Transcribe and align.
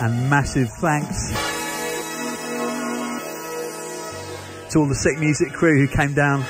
And 0.00 0.30
massive 0.30 0.70
thanks 0.80 1.32
to 4.70 4.78
all 4.78 4.86
the 4.86 4.94
sick 4.94 5.18
music 5.18 5.52
crew 5.52 5.84
who 5.84 5.88
came 5.88 6.14
down 6.14 6.42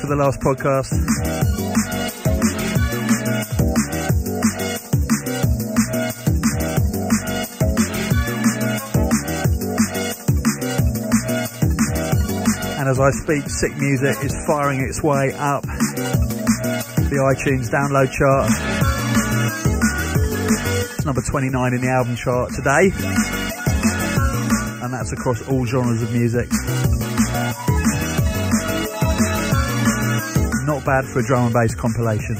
for 0.00 0.06
the 0.06 0.16
last 0.16 0.40
podcast. 0.40 1.37
As 12.98 13.14
I 13.14 13.22
speak, 13.22 13.48
Sick 13.48 13.76
Music 13.76 14.16
is 14.24 14.34
firing 14.46 14.80
its 14.80 15.02
way 15.02 15.32
up 15.34 15.62
the 15.62 17.20
iTunes 17.30 17.70
download 17.70 18.10
chart. 18.10 18.50
It's 20.96 21.04
number 21.04 21.22
29 21.22 21.74
in 21.74 21.80
the 21.80 21.88
album 21.88 22.16
chart 22.16 22.50
today. 22.50 22.90
And 24.82 24.92
that's 24.92 25.12
across 25.12 25.46
all 25.48 25.64
genres 25.64 26.02
of 26.02 26.12
music. 26.12 26.48
Not 30.66 30.84
bad 30.84 31.04
for 31.06 31.20
a 31.20 31.26
drum 31.26 31.44
and 31.46 31.54
bass 31.54 31.74
compilation. 31.74 32.36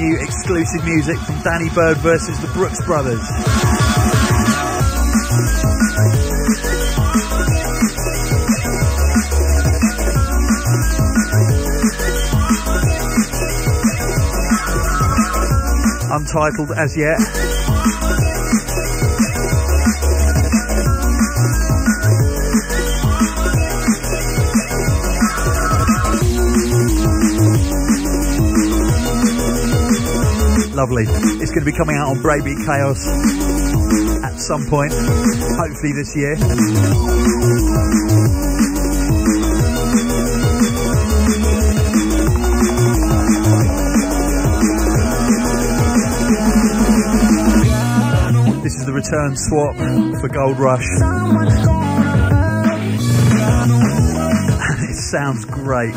New 0.00 0.16
exclusive 0.16 0.82
music 0.82 1.18
from 1.18 1.42
Danny 1.42 1.68
Byrd 1.68 1.98
versus 1.98 2.40
the 2.40 2.46
Brookes 2.54 2.82
Brothers. 2.86 3.20
Untitled 16.10 16.72
as 16.78 16.96
yet. 16.96 17.49
Lovely. 30.80 31.04
It's 31.04 31.50
going 31.50 31.60
to 31.60 31.70
be 31.70 31.76
coming 31.76 31.94
out 31.96 32.08
on 32.08 32.22
Breakbeat 32.22 32.64
Kaos 32.64 33.06
at 34.24 34.40
some 34.40 34.64
point, 34.64 34.94
hopefully 34.94 35.92
this 35.92 36.16
year. 36.16 36.36
This 48.62 48.74
is 48.74 48.86
the 48.86 48.92
return 48.94 49.36
swap 49.36 49.76
for 50.18 50.28
Gold 50.30 50.58
Rush. 50.58 50.88
it 54.88 54.96
sounds 54.96 55.44
great. 55.44 55.94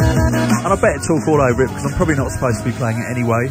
And 0.00 0.72
I 0.72 0.76
better 0.76 0.98
talk 0.98 1.26
all 1.28 1.40
over 1.40 1.64
it 1.64 1.68
because 1.68 1.84
I'm 1.86 1.96
probably 1.96 2.16
not 2.16 2.30
supposed 2.30 2.58
to 2.58 2.64
be 2.64 2.72
playing 2.72 2.98
it 2.98 3.10
anyway. 3.10 3.48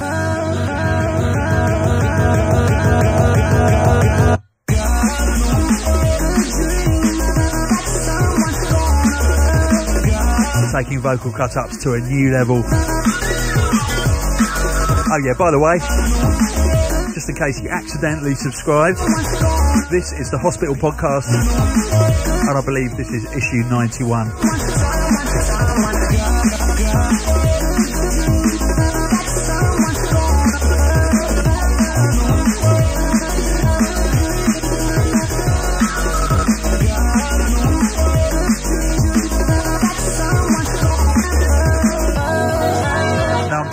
Taking 10.75 10.99
vocal 10.99 11.31
cut 11.31 11.55
ups 11.55 11.81
to 11.83 11.93
a 11.93 11.99
new 11.99 12.33
level. 12.33 12.61
Oh 15.07 15.19
yeah, 15.23 15.31
by 15.39 15.51
the 15.51 15.57
way, 15.57 15.79
just 17.13 17.29
in 17.29 17.35
case 17.35 17.61
you 17.61 17.69
accidentally 17.69 18.35
subscribed, 18.35 18.97
this 19.89 20.11
is 20.11 20.29
the 20.31 20.37
Hospital 20.37 20.75
Podcast, 20.75 21.29
and 21.31 22.57
I 22.57 22.61
believe 22.65 22.97
this 22.97 23.09
is 23.09 23.23
issue 23.31 23.63
91. 23.71 26.34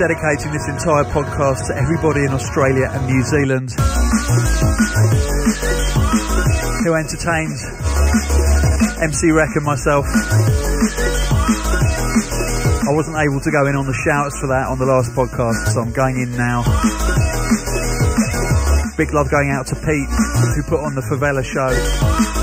Dedicating 0.03 0.51
this 0.51 0.67
entire 0.67 1.05
podcast 1.15 1.71
to 1.71 1.79
everybody 1.79 2.27
in 2.27 2.35
Australia 2.35 2.91
and 2.91 3.07
New 3.07 3.23
Zealand 3.23 3.71
who 6.83 6.91
entertained 6.99 7.55
MC 8.99 9.31
Wrec 9.31 9.55
and 9.55 9.65
myself. 9.65 10.05
I 12.83 12.91
wasn't 12.91 13.19
able 13.23 13.39
to 13.47 13.51
go 13.53 13.62
in 13.71 13.77
on 13.79 13.87
the 13.87 13.95
shouts 13.95 14.41
for 14.41 14.49
that 14.51 14.67
on 14.67 14.83
the 14.83 14.87
last 14.91 15.15
podcast, 15.15 15.71
so 15.71 15.81
I'm 15.83 15.93
going 15.93 16.19
in 16.19 16.35
now. 16.35 16.67
Big 18.99 19.15
love 19.15 19.31
going 19.31 19.55
out 19.55 19.69
to 19.69 19.77
Pete, 19.77 20.11
who 20.57 20.62
put 20.67 20.83
on 20.83 20.97
the 20.97 21.03
Favela 21.07 21.47
show. 21.47 22.42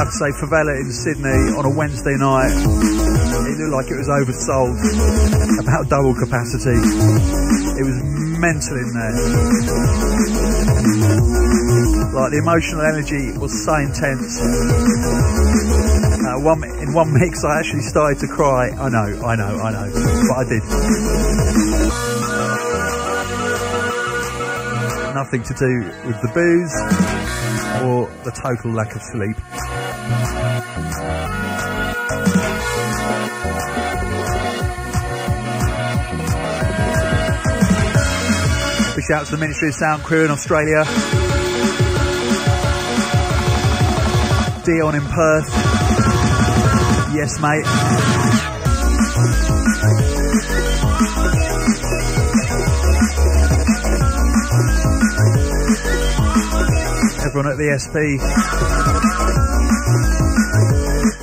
I 0.00 0.08
have 0.08 0.16
to 0.16 0.16
say, 0.16 0.32
Favela 0.32 0.80
in 0.80 0.88
Sydney 0.88 1.60
on 1.60 1.68
a 1.68 1.72
Wednesday 1.76 2.16
night, 2.16 2.56
it 2.56 3.56
looked 3.60 3.84
like 3.84 3.92
it 3.92 4.00
was 4.00 4.08
oversold, 4.08 4.80
about 5.60 5.92
double 5.92 6.16
capacity. 6.16 6.72
It 6.72 7.84
was 7.84 8.00
mental 8.40 8.80
in 8.80 8.96
there. 8.96 9.12
Like 12.16 12.32
the 12.32 12.40
emotional 12.40 12.80
energy 12.80 13.36
was 13.36 13.52
so 13.52 13.76
intense. 13.76 14.40
Uh, 14.40 16.48
one 16.48 16.64
in 16.80 16.96
one 16.96 17.12
mix, 17.12 17.44
I 17.44 17.60
actually 17.60 17.84
started 17.84 18.24
to 18.24 18.28
cry. 18.32 18.72
I 18.72 18.88
know, 18.88 19.20
I 19.20 19.36
know, 19.36 19.52
I 19.52 19.68
know, 19.68 19.84
but 19.92 20.36
I 20.40 20.44
did. 20.48 20.64
Nothing 25.12 25.44
to 25.44 25.52
do 25.60 25.92
with 26.08 26.16
the 26.24 26.32
booze 26.32 26.72
or 27.84 28.08
the 28.24 28.32
total 28.32 28.72
lack 28.72 28.96
of 28.96 29.02
sleep. 29.02 29.36
Big 38.96 39.04
shout 39.04 39.20
out 39.20 39.26
to 39.26 39.32
the 39.32 39.38
Ministry 39.40 39.68
of 39.68 39.74
Sound 39.74 40.02
crew 40.02 40.24
in 40.24 40.30
Australia. 40.30 40.84
Dion 44.64 44.94
in 44.94 45.04
Perth. 45.04 45.48
Yes, 47.14 47.40
mate. 47.40 47.66
Everyone 57.26 57.52
at 57.52 57.58
the 57.58 57.78
SP 57.78 59.49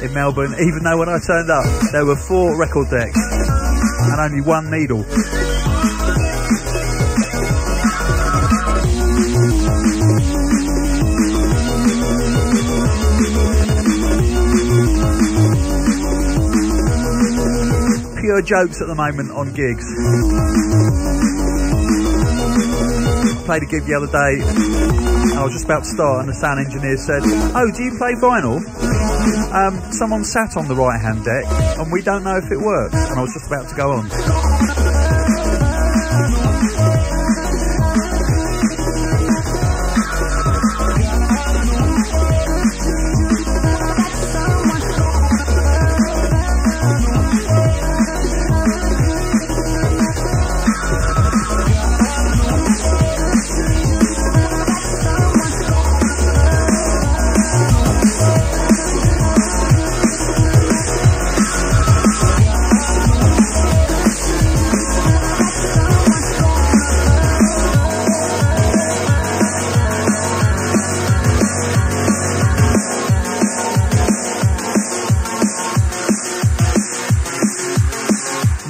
in 0.08 0.14
Melbourne, 0.14 0.54
even 0.54 0.84
though 0.84 0.98
when 0.98 1.10
I 1.10 1.20
turned 1.20 1.50
up 1.52 1.92
there 1.92 2.06
were 2.06 2.16
four 2.16 2.58
record 2.58 2.90
decks 2.90 3.20
and 3.20 4.20
only 4.20 4.42
one 4.42 4.72
needle. 4.72 5.04
Pure 18.20 18.42
jokes 18.44 18.82
at 18.82 18.88
the 18.88 18.96
moment 18.96 19.32
on 19.32 19.54
gigs. 19.54 19.86
Played 23.46 23.64
a 23.64 23.66
gig 23.66 23.86
the 23.86 23.96
other 23.96 24.12
day. 24.12 24.44
I 25.38 25.44
was 25.44 25.54
just 25.54 25.66
about 25.66 25.84
to 25.84 25.90
start, 25.90 26.20
and 26.22 26.30
the 26.30 26.34
sound 26.34 26.60
engineer 26.60 26.98
said, 26.98 27.22
"Oh, 27.56 27.72
do 27.72 27.84
you 27.84 27.96
play 27.98 28.14
vinyl?" 28.16 28.60
Um, 29.28 29.92
someone 29.92 30.24
sat 30.24 30.56
on 30.58 30.68
the 30.68 30.76
right-hand 30.76 31.26
deck, 31.26 31.46
and 31.80 31.92
we 31.92 32.02
don't 32.02 32.24
know 32.24 32.38
if 32.38 32.52
it 32.52 32.58
works. 32.58 32.96
And 32.96 33.20
I 33.20 33.22
was 33.22 33.34
just 33.34 33.48
about 33.48 33.68
to 33.70 33.76
go 33.76 33.92
on. 33.92 34.08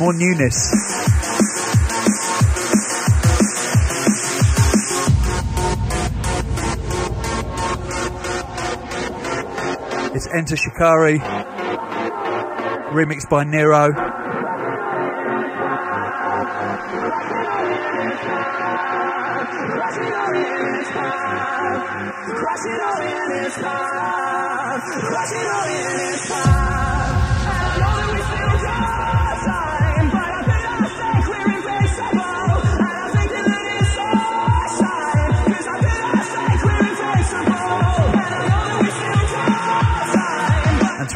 More 0.07 0.13
newness. 0.13 0.56
It's 10.15 10.27
Enter 10.33 10.56
Shikari, 10.56 11.19
remixed 12.94 13.30
by 13.30 13.44
Nero. 13.44 14.16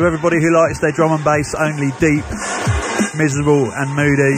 To 0.02 0.08
everybody 0.08 0.42
who 0.42 0.52
likes 0.52 0.80
their 0.80 0.92
drum 0.92 1.12
and 1.12 1.24
bass 1.24 1.54
only 1.54 1.92
deep, 2.00 2.26
miserable 3.14 3.70
and 3.70 3.94
moody, 3.94 4.34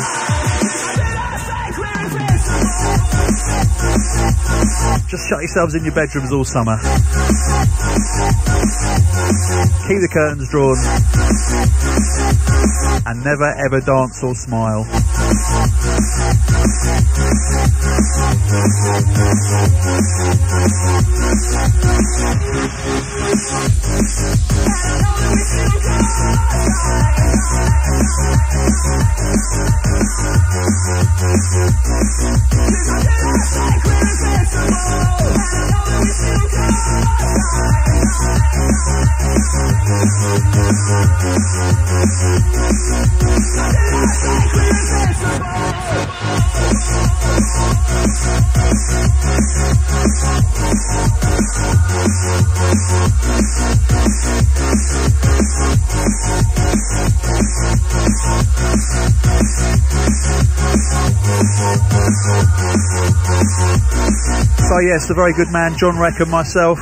just 5.08 5.24
shut 5.30 5.40
yourselves 5.40 5.76
in 5.76 5.86
your 5.86 5.96
bedrooms 5.96 6.34
all 6.34 6.44
summer. 6.44 6.76
Keep 9.88 10.00
the 10.04 10.10
curtains 10.12 10.50
drawn 10.52 10.76
and 13.08 13.24
never 13.24 13.56
ever 13.64 13.80
dance 13.80 14.22
or 14.22 14.36
smile. 14.36 14.84
Yes, 64.88 65.08
the 65.08 65.14
very 65.14 65.34
good 65.34 65.50
man 65.50 65.78
John 65.78 66.00
Reck 66.00 66.20
and 66.20 66.30
myself, 66.32 66.78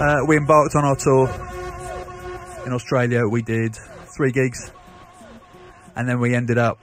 uh, 0.00 0.24
we 0.26 0.36
embarked 0.36 0.74
on 0.74 0.84
our 0.84 0.96
tour 0.96 1.28
in 2.66 2.72
Australia. 2.72 3.28
We 3.28 3.42
did 3.42 3.76
three 4.16 4.32
gigs, 4.32 4.72
and 5.94 6.08
then 6.08 6.18
we 6.20 6.34
ended 6.34 6.58
up 6.58 6.78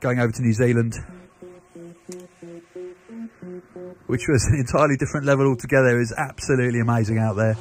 going 0.00 0.20
over 0.20 0.32
to 0.32 0.42
New 0.42 0.52
Zealand, 0.52 0.94
which 4.06 4.28
was 4.28 4.46
an 4.52 4.58
entirely 4.60 4.96
different 4.96 5.26
level 5.26 5.46
altogether. 5.46 5.96
It 5.96 5.98
was 5.98 6.14
absolutely 6.16 6.80
amazing 6.80 7.18
out 7.18 7.36
there. 7.36 7.56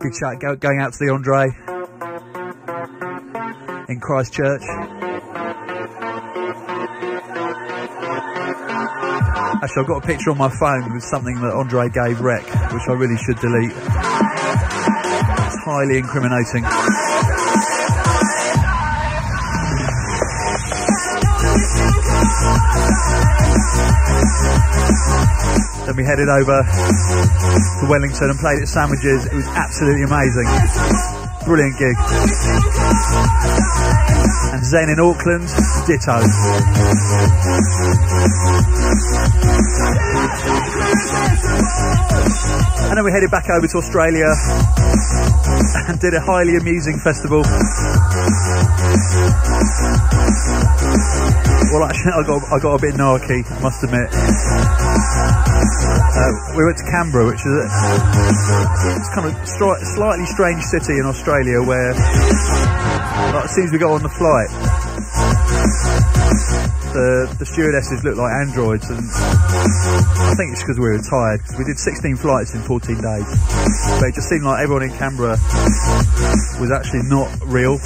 Big 0.00 0.14
shout 0.14 0.40
go, 0.40 0.56
going 0.56 0.80
out 0.80 0.92
to 0.92 0.98
the 0.98 1.12
Andre 1.12 1.50
in 3.88 4.00
Christchurch. 4.00 5.03
Actually, 9.64 9.80
I've 9.80 9.88
got 9.88 10.04
a 10.04 10.06
picture 10.06 10.28
on 10.28 10.36
my 10.36 10.50
phone 10.60 10.92
with 10.92 11.02
something 11.02 11.40
that 11.40 11.54
Andre 11.56 11.88
gave 11.88 12.20
Wrec, 12.20 12.44
which 12.74 12.84
I 12.84 12.92
really 12.92 13.16
should 13.16 13.40
delete. 13.40 13.72
It's 13.72 13.80
highly 15.64 15.96
incriminating. 15.96 16.68
Then 25.88 25.96
we 25.96 26.04
headed 26.04 26.28
over 26.28 26.60
to 27.80 27.88
Wellington 27.88 28.28
and 28.28 28.38
played 28.38 28.60
at 28.60 28.68
Sandwiches. 28.68 29.24
It 29.24 29.32
was 29.32 29.48
absolutely 29.48 30.04
amazing. 30.04 30.44
Brilliant 31.48 31.80
gig. 31.80 31.96
And 34.52 34.60
Zen 34.60 34.92
in 34.92 35.00
Auckland, 35.00 35.48
ditto. 35.88 36.20
And 42.88 42.96
then 42.98 43.04
we 43.04 43.10
headed 43.12 43.30
back 43.30 43.48
over 43.50 43.66
to 43.66 43.78
Australia 43.78 44.30
and 45.88 45.98
did 46.00 46.14
a 46.14 46.20
highly 46.20 46.56
amusing 46.56 46.98
festival. 46.98 47.42
Well, 51.72 51.82
actually, 51.90 52.12
I 52.14 52.22
got 52.22 52.42
I 52.52 52.58
got 52.60 52.74
a 52.74 52.80
bit 52.80 52.94
narky, 52.94 53.42
must 53.60 53.82
admit. 53.82 54.08
Uh, 56.14 56.32
we 56.56 56.64
went 56.64 56.78
to 56.78 56.84
Canberra, 56.84 57.26
which 57.26 57.42
is 57.42 57.50
a, 57.50 57.66
it's 58.94 59.10
kind 59.10 59.26
of 59.26 59.34
stri- 59.42 59.82
slightly 59.94 60.26
strange 60.26 60.62
city 60.62 60.98
in 60.98 61.06
Australia, 61.06 61.62
where 61.62 61.92
like, 61.94 63.44
as 63.44 63.54
soon 63.54 63.64
as 63.64 63.72
we 63.72 63.78
got 63.78 63.92
on 63.92 64.02
the 64.02 64.08
flight, 64.08 64.48
the 66.94 67.26
the 67.42 67.46
stewardesses 67.46 68.04
looked 68.06 68.16
like 68.16 68.32
androids, 68.46 68.88
and 68.88 69.02
I 69.02 70.34
think 70.38 70.54
it's 70.54 70.62
because 70.62 70.78
we 70.78 70.86
were 70.86 71.02
tired. 71.02 71.42
Because 71.42 71.58
we 71.58 71.64
did 71.66 71.78
16 71.78 72.16
flights 72.16 72.54
in 72.54 72.62
14 72.62 73.02
days, 73.02 73.26
but 73.98 74.06
it 74.06 74.14
just 74.14 74.30
seemed 74.30 74.44
like 74.44 74.62
everyone 74.62 74.86
in 74.86 74.94
Canberra 74.94 75.36
was 76.62 76.70
actually 76.70 77.02
not 77.10 77.28
real. 77.44 77.82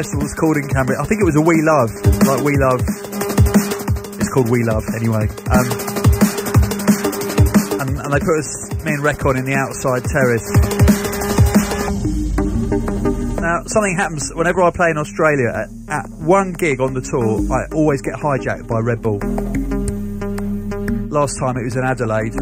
Festival 0.00 0.22
was 0.22 0.32
called 0.32 0.56
in 0.56 0.66
Canberra. 0.66 0.96
I 0.96 1.04
think 1.04 1.20
it 1.20 1.28
was 1.28 1.36
a 1.36 1.44
We 1.44 1.60
Love, 1.60 1.92
like 2.24 2.40
We 2.40 2.56
Love. 2.56 2.80
It's 4.16 4.32
called 4.32 4.48
We 4.48 4.64
Love 4.64 4.80
anyway. 4.96 5.28
Um, 5.28 5.68
and, 7.84 8.00
and 8.00 8.08
they 8.08 8.20
put 8.24 8.40
us, 8.40 8.48
me 8.80 8.96
and 8.96 9.04
Wrec 9.04 9.20
on 9.28 9.36
in 9.36 9.44
the 9.44 9.52
outside 9.52 10.00
terrace. 10.08 10.48
Now, 13.44 13.60
something 13.66 13.94
happens 13.94 14.32
whenever 14.32 14.62
I 14.62 14.70
play 14.70 14.88
in 14.88 14.96
Australia. 14.96 15.52
At, 15.52 15.68
at 15.92 16.08
one 16.16 16.54
gig 16.54 16.80
on 16.80 16.94
the 16.94 17.02
tour, 17.02 17.44
I 17.52 17.68
always 17.76 18.00
get 18.00 18.14
hijacked 18.14 18.68
by 18.68 18.80
Red 18.80 19.02
Bull. 19.02 19.20
Last 21.12 21.36
time 21.38 21.58
it 21.58 21.64
was 21.64 21.76
in 21.76 21.84
Adelaide, 21.84 22.40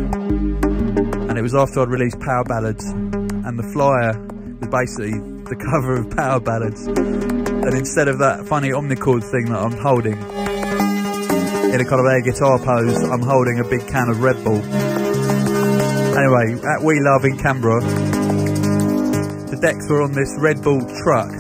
and 1.27 1.37
it 1.37 1.43
was 1.43 1.57
after 1.57 1.81
I'd 1.81 1.88
released 1.88 2.21
Power 2.21 2.45
Ballads, 2.45 2.85
and 2.87 3.59
the 3.59 3.69
flyer 3.75 4.15
was 4.61 4.69
basically 4.71 5.19
the 5.43 5.57
cover 5.57 5.97
of 5.99 6.11
Power 6.15 6.38
Ballads. 6.38 7.38
And 7.67 7.75
instead 7.75 8.09
of 8.09 8.19
that 8.19 8.47
funny 8.47 8.71
omnichord 8.71 9.23
thing 9.31 9.47
that 9.47 9.59
I'm 9.59 9.73
holding, 9.73 10.19
in 11.73 11.81
a 11.81 11.85
kind 11.85 12.00
of 12.00 12.07
air 12.07 12.23
guitar 12.23 12.59
pose, 12.59 13.03
I'm 13.05 13.23
holding 13.23 13.61
a 13.61 13.65
big 13.65 13.87
can 13.87 14.09
of 14.09 14.21
Red 14.23 14.43
Bull. 14.43 14.62
Anyway, 16.17 16.61
at 16.65 16.83
We 16.83 17.00
Love 17.00 17.25
in 17.25 17.37
Canberra, 17.38 17.81
the 19.50 19.59
decks 19.61 19.88
were 19.88 20.03
on 20.03 20.12
this 20.12 20.35
Red 20.41 20.62
Bull 20.62 20.81
truck, 21.03 21.31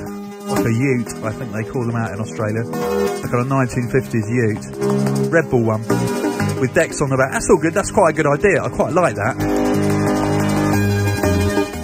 like 0.48 0.64
a 0.66 0.72
ute, 0.72 1.14
I 1.24 1.32
think 1.32 1.52
they 1.52 1.64
call 1.64 1.86
them 1.86 1.96
out 1.96 2.12
in 2.12 2.20
Australia, 2.20 2.64
like 2.64 3.32
a 3.32 3.44
1950s 3.44 4.28
ute, 4.28 5.32
Red 5.32 5.50
Bull 5.50 5.64
one. 5.64 5.82
with 6.60 6.74
decks 6.74 7.00
on 7.00 7.08
the 7.08 7.16
back. 7.16 7.32
That's 7.32 7.48
all 7.50 7.58
good. 7.58 7.74
That's 7.74 7.90
quite 7.90 8.10
a 8.10 8.12
good 8.12 8.26
idea. 8.26 8.62
I 8.62 8.68
quite 8.68 8.92
like 8.92 9.14
that. 9.14 9.87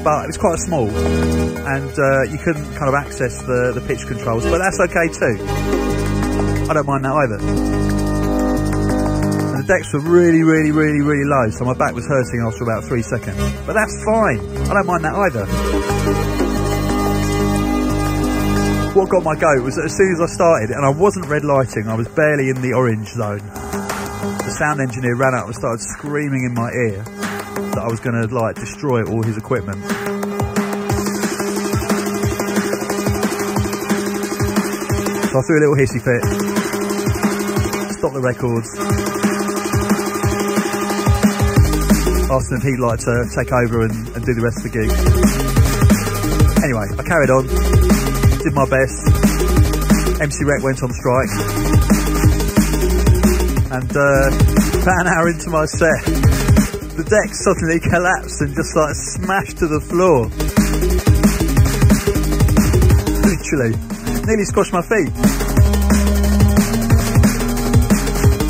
But 0.04 0.28
it 0.28 0.36
was 0.36 0.36
quite 0.36 0.58
small, 0.60 0.84
and 0.84 1.88
uh, 1.96 2.28
you 2.28 2.36
couldn't 2.36 2.68
kind 2.76 2.92
of 2.92 2.94
access 2.94 3.40
the, 3.40 3.72
the 3.72 3.80
pitch 3.88 4.04
controls. 4.06 4.44
But 4.44 4.58
that's 4.60 4.78
okay 4.78 5.08
too. 5.08 5.40
I 6.68 6.76
don't 6.76 6.84
mind 6.84 7.08
that 7.08 7.16
either. 7.16 7.40
And 9.48 9.64
the 9.64 9.66
decks 9.66 9.96
were 9.96 10.04
really, 10.04 10.44
really, 10.44 10.72
really, 10.76 11.00
really 11.00 11.24
low, 11.24 11.48
so 11.48 11.64
my 11.64 11.72
back 11.72 11.96
was 11.96 12.04
hurting 12.04 12.44
after 12.44 12.68
about 12.68 12.84
three 12.84 13.00
seconds. 13.00 13.40
But 13.64 13.72
that's 13.72 13.96
fine. 14.04 14.44
I 14.68 14.76
don't 14.76 14.84
mind 14.84 15.08
that 15.08 15.16
either. 15.16 15.48
What 18.92 19.08
got 19.08 19.24
my 19.24 19.40
goat 19.40 19.64
was 19.64 19.76
that 19.76 19.86
as 19.88 19.96
soon 19.96 20.12
as 20.12 20.20
I 20.20 20.26
started, 20.28 20.68
and 20.68 20.84
I 20.84 20.90
wasn't 20.90 21.32
red 21.32 21.44
lighting, 21.48 21.88
I 21.88 21.96
was 21.96 22.08
barely 22.08 22.50
in 22.50 22.60
the 22.60 22.74
orange 22.76 23.08
zone. 23.08 23.40
The 23.40 24.52
sound 24.52 24.82
engineer 24.84 25.16
ran 25.16 25.32
out 25.32 25.46
and 25.46 25.54
started 25.56 25.80
screaming 25.80 26.44
in 26.44 26.52
my 26.52 26.68
ear 26.92 27.02
that 27.54 27.82
I 27.82 27.88
was 27.88 28.00
going 28.00 28.16
to 28.16 28.34
like 28.34 28.56
destroy 28.56 29.04
all 29.04 29.22
his 29.22 29.36
equipment. 29.36 29.84
So 35.34 35.38
I 35.38 35.42
threw 35.42 35.58
a 35.58 35.62
little 35.66 35.74
hissy 35.74 35.98
fit, 35.98 36.22
stopped 37.98 38.14
the 38.14 38.22
records, 38.22 38.70
asked 42.30 42.50
him 42.54 42.58
if 42.58 42.62
he'd 42.62 42.78
like 42.78 43.00
to 43.02 43.26
take 43.34 43.50
over 43.50 43.82
and, 43.82 43.94
and 44.14 44.24
do 44.24 44.34
the 44.34 44.42
rest 44.46 44.62
of 44.62 44.70
the 44.70 44.74
gig. 44.74 44.90
Anyway, 46.62 46.86
I 46.86 47.02
carried 47.02 47.30
on, 47.34 47.50
did 48.46 48.54
my 48.54 48.66
best. 48.70 48.94
MC 50.22 50.46
Wrec 50.46 50.62
went 50.62 50.82
on 50.82 50.90
strike, 50.94 51.34
and 53.74 53.90
uh, 53.90 54.30
about 54.86 55.00
an 55.02 55.08
hour 55.10 55.28
into 55.28 55.50
my 55.50 55.66
set, 55.66 56.13
the 56.94 57.02
deck 57.02 57.34
suddenly 57.34 57.80
collapsed 57.82 58.40
and 58.40 58.54
just 58.54 58.76
like 58.78 58.94
smashed 58.94 59.58
to 59.58 59.66
the 59.66 59.82
floor. 59.82 60.30
Literally, 63.18 63.74
nearly 64.26 64.46
squashed 64.46 64.70
my 64.70 64.82
feet. 64.82 65.10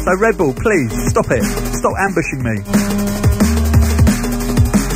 So 0.05 0.13
Red 0.21 0.37
Bull, 0.37 0.53
please 0.53 0.93
stop 1.09 1.33
it. 1.33 1.41
Stop 1.73 1.97
ambushing 1.97 2.45
me. 2.45 2.61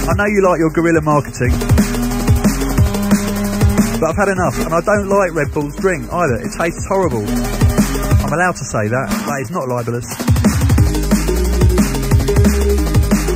I 0.04 0.12
know 0.12 0.28
you 0.28 0.44
like 0.44 0.60
your 0.60 0.68
guerrilla 0.70 1.00
marketing, 1.00 1.52
but 3.96 4.12
I've 4.12 4.20
had 4.20 4.28
enough, 4.28 4.60
and 4.60 4.74
I 4.76 4.80
don't 4.84 5.08
like 5.08 5.32
Red 5.32 5.52
Bull's 5.54 5.76
drink 5.76 6.12
either. 6.12 6.36
It 6.44 6.52
tastes 6.52 6.84
horrible. 6.88 7.24
I'm 7.24 8.32
allowed 8.32 8.56
to 8.60 8.64
say 8.68 8.88
that. 8.88 9.08
That 9.08 9.40
is 9.40 9.50
not 9.50 9.68
libelous. 9.68 10.27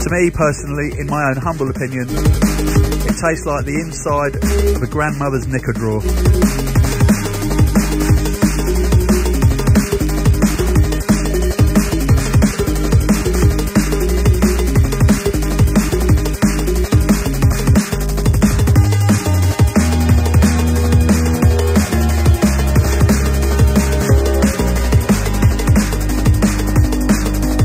To 0.03 0.11
me 0.11 0.31
personally, 0.33 0.99
in 0.99 1.07
my 1.07 1.29
own 1.31 1.37
humble 1.37 1.71
opinion, 1.71 2.09
it 2.11 3.15
tastes 3.23 3.47
like 3.47 3.65
the 3.65 3.79
inside 3.79 4.35
of 4.75 4.83
a 4.83 4.87
grandmother's 4.89 5.47
knicker 5.47 5.73
drawer. 5.73 6.03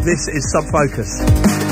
This 0.05 0.27
is 0.29 0.51
Sub 0.51 0.65
Focus. 0.71 1.09
A 1.19 1.66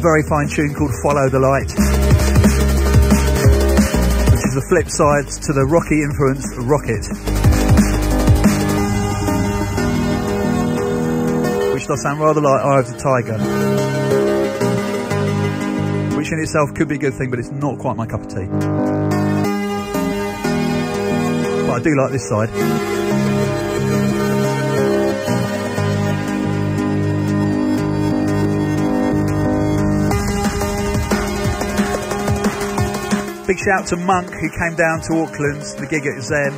very 0.00 0.22
fine 0.22 0.48
tune 0.48 0.72
called 0.74 0.90
Follow 1.02 1.28
the 1.28 1.38
Light, 1.38 1.68
which 4.30 4.44
is 4.48 4.54
the 4.54 4.64
flip 4.70 4.88
side 4.88 5.28
to 5.44 5.52
the 5.52 5.66
rocky 5.66 6.02
influence 6.02 6.46
Rock 6.56 6.88
It, 6.88 7.04
which 11.74 11.86
does 11.86 12.00
sound 12.02 12.20
rather 12.20 12.40
like 12.40 12.64
Eye 12.64 12.80
of 12.80 12.86
the 12.90 12.96
Tiger, 12.96 13.36
which 16.16 16.32
in 16.32 16.38
itself 16.40 16.72
could 16.74 16.88
be 16.88 16.94
a 16.94 16.98
good 16.98 17.14
thing, 17.14 17.28
but 17.28 17.38
it's 17.38 17.50
not 17.50 17.78
quite 17.78 17.96
my 17.96 18.06
cup 18.06 18.22
of 18.22 18.28
tea. 18.28 18.46
But 21.66 21.76
I 21.76 21.80
do 21.82 21.94
like 21.94 22.10
this 22.12 22.26
side. 22.26 22.89
Big 33.50 33.58
shout 33.58 33.84
to 33.88 33.96
Monk 33.96 34.30
who 34.30 34.48
came 34.48 34.76
down 34.76 35.00
to 35.00 35.26
Auckland, 35.26 35.60
the 35.82 35.86
gig 35.90 36.06
at 36.06 36.22
Zen. 36.22 36.54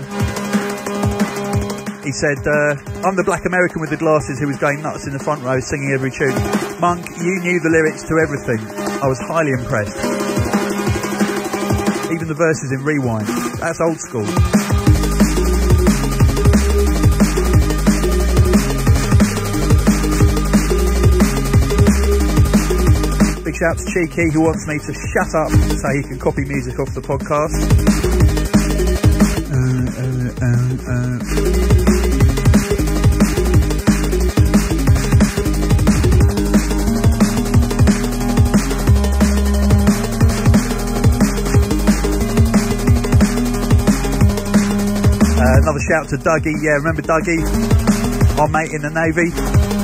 He 2.04 2.12
said, 2.12 2.36
uh, 2.44 3.08
I'm 3.08 3.16
the 3.16 3.24
black 3.24 3.46
American 3.46 3.80
with 3.80 3.88
the 3.88 3.96
glasses 3.96 4.38
who 4.38 4.46
was 4.46 4.58
going 4.58 4.82
nuts 4.82 5.06
in 5.06 5.14
the 5.14 5.18
front 5.18 5.42
row 5.42 5.58
singing 5.58 5.92
every 5.96 6.10
tune. 6.10 6.36
Monk, 6.84 7.08
you 7.16 7.40
knew 7.40 7.60
the 7.64 7.72
lyrics 7.72 8.02
to 8.12 8.20
everything. 8.20 8.60
I 9.00 9.08
was 9.08 9.18
highly 9.24 9.52
impressed. 9.56 9.96
Even 12.12 12.28
the 12.28 12.36
verses 12.36 12.72
in 12.76 12.84
Rewind. 12.84 13.26
That's 13.56 13.80
old 13.80 13.96
school. 13.98 14.51
Big 23.62 23.68
shout 23.68 23.78
to 23.78 23.84
Cheeky 23.94 24.32
who 24.32 24.40
wants 24.40 24.66
me 24.66 24.76
to 24.78 24.92
shut 24.92 25.34
up 25.36 25.50
so 25.50 25.88
he 25.94 26.02
can 26.02 26.18
copy 26.18 26.44
music 26.44 26.80
off 26.80 26.92
the 26.94 27.00
podcast. 27.00 27.54
Uh, 45.38 45.58
another 45.62 45.80
shout 45.88 46.08
to 46.08 46.16
Dougie. 46.16 46.62
Yeah, 46.62 46.72
remember 46.82 47.02
Dougie? 47.02 48.40
Our 48.40 48.48
mate 48.48 48.72
in 48.72 48.82
the 48.82 48.90
Navy. 48.90 49.81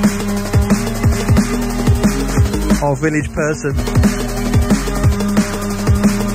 Our 2.80 2.94
village 2.94 3.26
person. 3.34 3.74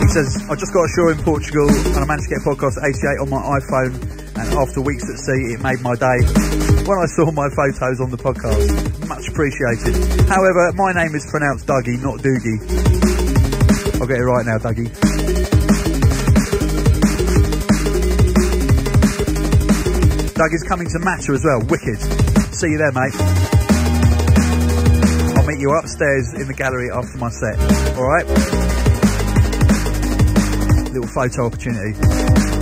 He 0.03 0.07
says, 0.11 0.43
I 0.49 0.55
just 0.59 0.73
got 0.73 0.83
ashore 0.83 1.11
in 1.11 1.23
Portugal 1.23 1.69
and 1.71 1.97
I 1.97 2.05
managed 2.05 2.27
to 2.27 2.35
get 2.35 2.43
podcast 2.43 2.75
88 2.83 3.23
on 3.23 3.29
my 3.31 3.39
iPhone 3.59 3.95
and 4.35 4.47
after 4.59 4.81
weeks 4.81 5.07
at 5.07 5.17
sea 5.23 5.55
it 5.55 5.61
made 5.63 5.79
my 5.79 5.95
day 5.95 6.19
when 6.83 6.99
I 6.99 7.07
saw 7.15 7.31
my 7.31 7.47
photos 7.55 8.01
on 8.03 8.11
the 8.11 8.19
podcast. 8.19 9.07
Much 9.07 9.27
appreciated. 9.29 9.95
However, 10.27 10.73
my 10.75 10.91
name 10.91 11.15
is 11.15 11.25
pronounced 11.31 11.65
Dougie, 11.65 11.95
not 12.03 12.19
Doogie. 12.19 12.59
I'll 14.01 14.07
get 14.07 14.17
it 14.19 14.27
right 14.27 14.45
now, 14.45 14.57
Dougie. 14.59 14.91
Doug 20.35 20.53
is 20.53 20.63
coming 20.67 20.87
to 20.89 20.99
Matter 20.99 21.33
as 21.33 21.43
well. 21.45 21.61
Wicked. 21.69 22.01
See 22.53 22.67
you 22.67 22.77
there, 22.77 22.91
mate. 22.91 23.42
You 25.63 25.71
upstairs 25.77 26.33
in 26.33 26.47
the 26.47 26.53
gallery 26.53 26.91
after 26.91 27.17
my 27.17 27.29
set. 27.29 27.57
All 27.95 28.03
right. 28.03 28.27
Little 30.91 31.07
photo 31.07 31.45
opportunity. 31.45 32.52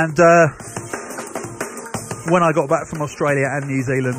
And 0.00 0.16
uh, 0.18 0.48
when 2.32 2.40
I 2.42 2.56
got 2.56 2.70
back 2.72 2.88
from 2.88 3.02
Australia 3.02 3.44
and 3.52 3.68
New 3.68 3.84
Zealand, 3.84 4.16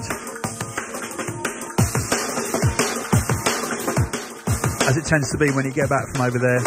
as 4.86 4.94
it 4.94 5.10
tends 5.10 5.32
to 5.34 5.40
be 5.42 5.50
when 5.50 5.66
you 5.66 5.74
get 5.74 5.90
back 5.90 6.06
from 6.14 6.22
over 6.22 6.38
there, 6.38 6.62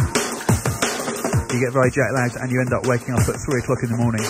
you 1.54 1.62
get 1.62 1.70
very 1.70 1.94
jet 1.94 2.10
lagged 2.10 2.34
and 2.42 2.50
you 2.50 2.58
end 2.58 2.74
up 2.74 2.90
waking 2.90 3.14
up 3.14 3.22
at 3.30 3.38
three 3.38 3.62
o'clock 3.62 3.86
in 3.86 3.94
the 3.94 3.98
morning. 4.02 4.26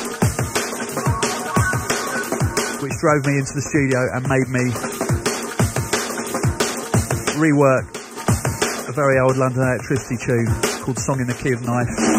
Which 2.85 2.93
drove 3.01 3.25
me 3.25 3.41
into 3.41 3.57
the 3.57 3.65
studio 3.65 4.05
and 4.13 4.21
made 4.29 4.53
me 4.53 4.69
rework 7.41 7.89
a 8.87 8.93
very 8.93 9.19
old 9.19 9.39
London 9.39 9.63
electricity 9.65 10.21
tune 10.21 10.53
called 10.85 10.99
Song 10.99 11.21
in 11.21 11.27
the 11.27 11.33
Key 11.33 11.53
of 11.53 11.63
Knife. 11.63 12.14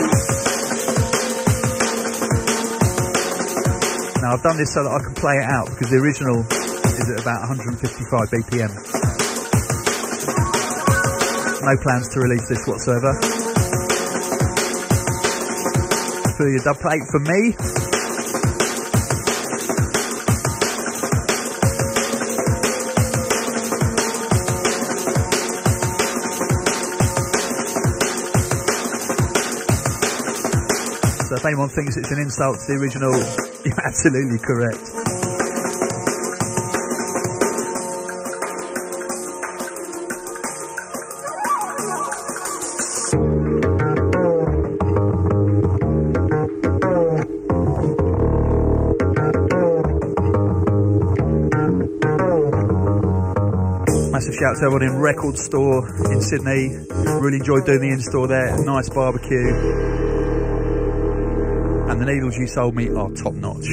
I've 4.36 4.44
done 4.44 4.58
this 4.58 4.74
so 4.74 4.84
that 4.84 4.92
I 4.92 5.00
can 5.00 5.16
play 5.16 5.38
it 5.40 5.48
out 5.48 5.70
because 5.72 5.88
the 5.88 5.96
original 5.96 6.44
is 6.44 7.08
at 7.08 7.24
about 7.24 7.48
155 7.48 7.80
BPM. 8.36 8.68
No 11.64 11.76
plans 11.80 12.10
to 12.12 12.20
release 12.20 12.44
this 12.52 12.68
whatsoever. 12.68 13.16
For 16.36 16.52
your 16.52 16.60
dub 16.68 16.84
plate 16.84 17.08
for 17.08 17.24
me. 17.24 17.95
Anyone 31.56 31.70
thinks 31.70 31.96
it's 31.96 32.12
an 32.12 32.20
insult 32.20 32.60
to 32.60 32.66
the 32.68 32.78
original, 32.78 33.16
you're 33.64 33.88
absolutely 33.88 34.40
correct. 34.40 34.92
Massive 54.12 54.36
shout 54.36 54.58
to 54.58 54.66
everyone 54.66 54.84
in 54.84 55.00
Record 55.00 55.38
Store 55.38 55.88
in 56.12 56.22
Sydney. 56.22 56.76
Really 57.22 57.38
enjoyed 57.38 57.66
doing 57.66 57.80
the 57.80 57.92
in-store 57.94 58.28
there. 58.28 58.58
Nice 58.66 58.90
barbecue. 58.90 59.95
And 61.96 62.02
the 62.06 62.12
needles 62.12 62.36
you 62.36 62.46
sold 62.46 62.76
me 62.76 62.90
are 62.90 63.10
top 63.12 63.32
notch. 63.36 63.64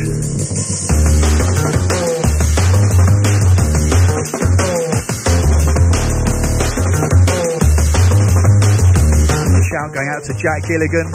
Shout 9.67 9.91
going 9.91 10.07
out 10.15 10.23
to 10.23 10.35
Jack 10.39 10.63
Gilligan. 10.71 11.11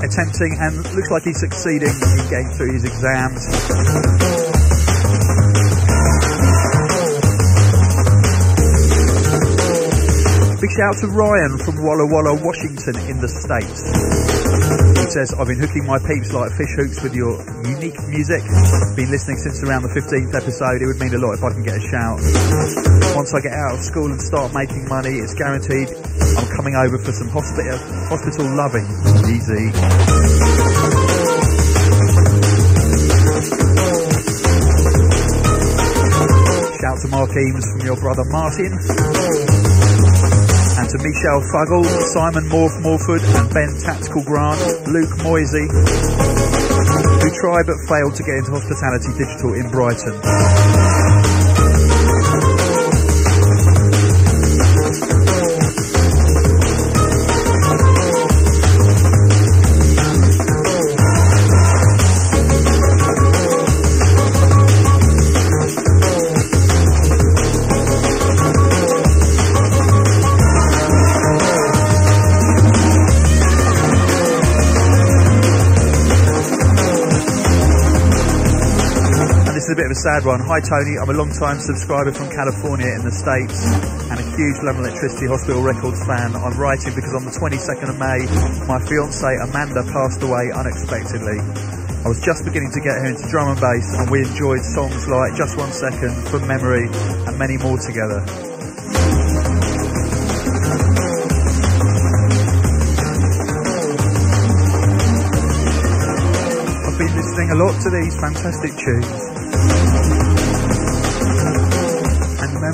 Attempting 0.00 0.56
and 0.58 0.88
looks 0.96 1.10
like 1.10 1.24
he's 1.24 1.38
succeeding 1.38 1.92
in 1.92 2.30
getting 2.30 2.50
through 2.56 2.72
his 2.72 2.84
exams. 2.84 3.44
Big 10.60 10.70
shout 10.72 10.94
out 10.94 11.00
to 11.00 11.06
Ryan 11.06 11.56
from 11.56 11.82
Walla 11.82 12.06
Walla, 12.06 12.34
Washington 12.44 12.96
in 13.08 13.18
the 13.18 13.28
States. 13.28 14.29
Says, 15.10 15.34
I've 15.34 15.48
been 15.48 15.58
hooking 15.58 15.86
my 15.90 15.98
peeps 15.98 16.30
like 16.30 16.54
fish 16.54 16.70
hooks 16.78 17.02
with 17.02 17.18
your 17.18 17.34
unique 17.66 17.98
music. 18.06 18.46
Been 18.94 19.10
listening 19.10 19.42
since 19.42 19.58
around 19.66 19.82
the 19.82 19.90
15th 19.90 20.30
episode. 20.38 20.78
It 20.78 20.86
would 20.86 21.02
mean 21.02 21.10
a 21.10 21.18
lot 21.18 21.34
if 21.34 21.42
I 21.42 21.50
can 21.50 21.66
get 21.66 21.74
a 21.74 21.82
shout. 21.82 22.22
Once 23.18 23.34
I 23.34 23.42
get 23.42 23.50
out 23.50 23.74
of 23.74 23.82
school 23.82 24.06
and 24.06 24.22
start 24.22 24.54
making 24.54 24.86
money, 24.86 25.18
it's 25.18 25.34
guaranteed 25.34 25.90
I'm 25.90 26.46
coming 26.54 26.78
over 26.78 26.94
for 27.02 27.10
some 27.10 27.26
hospital, 27.26 27.74
hospital 28.06 28.54
loving. 28.54 28.86
Easy. 29.34 29.74
Shout 36.78 36.96
to 37.02 37.08
Mark 37.10 37.34
Eames 37.34 37.66
from 37.66 37.82
your 37.82 37.98
brother 37.98 38.22
Martin 38.30 38.78
to 40.90 40.98
Michelle 40.98 41.40
Fuggle, 41.54 41.84
Simon 42.10 42.48
Morf 42.48 42.74
Morford, 42.82 43.22
and 43.22 43.54
Ben 43.54 43.78
Tactical 43.78 44.24
Grant, 44.24 44.58
Luke 44.88 45.22
Moisey, 45.22 45.68
who 47.22 47.30
tried 47.30 47.66
but 47.66 47.78
failed 47.86 48.14
to 48.16 48.24
get 48.24 48.34
into 48.34 48.50
Hospitality 48.50 49.14
Digital 49.16 49.54
in 49.54 49.70
Brighton. 49.70 50.99
Is 79.70 79.78
a 79.78 79.78
bit 79.78 79.86
of 79.86 79.94
a 79.94 80.02
sad 80.02 80.26
one. 80.26 80.42
Hi 80.42 80.58
Tony, 80.58 80.98
I'm 80.98 81.10
a 81.10 81.14
long 81.14 81.30
time 81.30 81.62
subscriber 81.62 82.10
from 82.10 82.26
California 82.26 82.90
in 82.90 83.06
the 83.06 83.14
States 83.14 83.54
and 84.10 84.18
a 84.18 84.26
huge 84.34 84.58
London 84.66 84.90
Electricity 84.90 85.30
Hospital 85.30 85.62
Records 85.62 86.02
fan. 86.10 86.34
I'm 86.34 86.58
writing 86.58 86.90
because 86.90 87.14
on 87.14 87.22
the 87.22 87.30
22nd 87.30 87.86
of 87.86 87.94
May, 87.94 88.26
my 88.66 88.82
fiance 88.82 89.22
Amanda 89.22 89.86
passed 89.94 90.26
away 90.26 90.50
unexpectedly. 90.50 91.38
I 92.02 92.08
was 92.10 92.18
just 92.18 92.42
beginning 92.42 92.74
to 92.74 92.82
get 92.82 92.98
her 92.98 93.14
into 93.14 93.22
drum 93.30 93.54
and 93.54 93.60
bass 93.62 93.86
and 93.94 94.10
we 94.10 94.26
enjoyed 94.26 94.66
songs 94.66 95.06
like 95.06 95.38
Just 95.38 95.54
One 95.54 95.70
Second, 95.70 96.18
From 96.26 96.50
Memory 96.50 96.90
and 97.30 97.38
many 97.38 97.54
more 97.54 97.78
together. 97.78 98.26
I've 106.90 106.98
been 106.98 107.14
listening 107.14 107.48
a 107.54 107.58
lot 107.62 107.78
to 107.78 107.88
these 107.94 108.18
fantastic 108.18 108.74
tunes. 108.74 109.29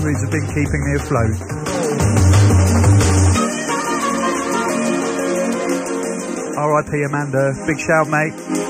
Memories 0.07 0.23
have 0.23 0.31
been 0.31 0.47
keeping 0.47 0.85
me 0.85 0.95
afloat. 0.95 1.37
R.I.P. 6.57 7.03
Amanda. 7.03 7.53
Big 7.67 7.81
shout, 7.81 8.09
mate. 8.09 8.66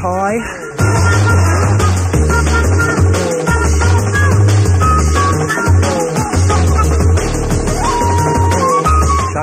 Pie. 0.00 0.40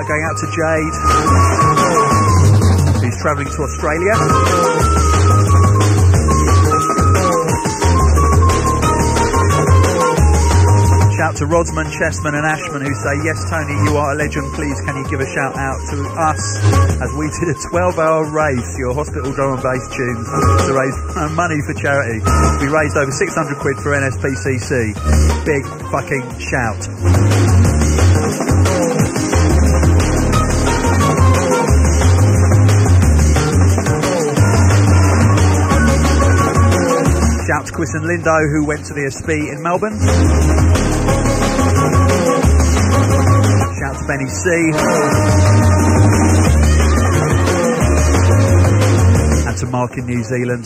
Going 0.07 0.23
out 0.23 0.37
to 0.37 0.47
Jade, 0.55 0.95
who's 3.03 3.17
travelling 3.21 3.49
to 3.49 3.63
Australia. 3.63 4.13
to 11.37 11.45
Rodsman, 11.45 11.85
Chessman 11.93 12.33
and 12.33 12.45
Ashman 12.49 12.81
who 12.81 12.93
say, 12.97 13.13
yes, 13.21 13.37
Tony, 13.45 13.77
you 13.85 13.93
are 13.93 14.13
a 14.13 14.17
legend. 14.17 14.49
Please, 14.57 14.81
can 14.81 14.97
you 14.97 15.05
give 15.05 15.21
a 15.21 15.29
shout 15.29 15.53
out 15.53 15.77
to 15.93 15.97
us 16.17 16.41
as 16.97 17.13
we 17.13 17.29
did 17.29 17.53
a 17.53 17.57
12-hour 17.69 18.33
race, 18.33 18.65
your 18.79 18.95
hospital 18.97 19.29
drum 19.33 19.53
and 19.53 19.61
bass 19.61 19.85
tunes, 19.93 20.25
to 20.65 20.73
raise 20.73 20.97
money 21.37 21.61
for 21.61 21.77
charity. 21.77 22.25
We 22.57 22.73
raised 22.73 22.97
over 22.97 23.11
600 23.11 23.53
quid 23.61 23.77
for 23.77 23.93
NSPCC. 23.93 24.97
Big 25.45 25.61
fucking 25.93 26.25
shout. 26.41 26.81
Shout 37.45 37.65
to 37.67 37.71
Chris 37.73 37.93
and 37.93 38.09
Lindo 38.09 38.41
who 38.49 38.65
went 38.65 38.85
to 38.87 38.93
the 38.93 39.05
SB 39.05 39.53
in 39.53 39.61
Melbourne. 39.61 40.96
Shout 43.79 43.95
to 43.99 44.07
Benny 44.07 44.27
C. 44.27 44.49
And 49.47 49.57
to 49.57 49.65
Mark 49.67 49.97
in 49.97 50.05
New 50.07 50.23
Zealand. 50.23 50.65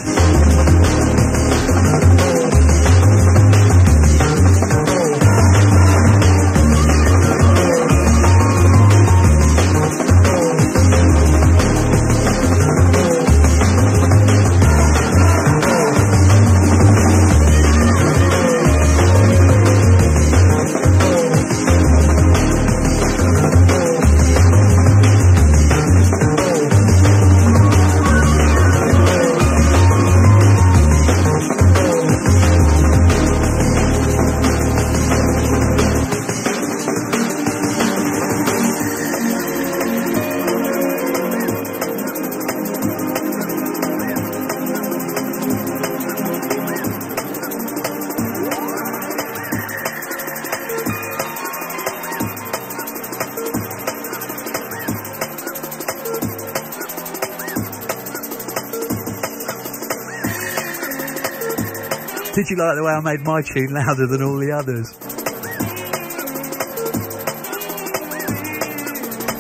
Did 62.42 62.50
you 62.50 62.58
like 62.58 62.74
the 62.74 62.82
way 62.82 62.90
I 62.90 63.02
made 63.02 63.22
my 63.22 63.44
tune 63.46 63.70
louder 63.70 64.08
than 64.08 64.24
all 64.24 64.42
the 64.42 64.50
others? 64.50 64.90